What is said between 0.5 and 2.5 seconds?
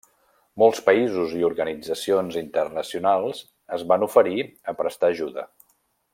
Molts països i organitzacions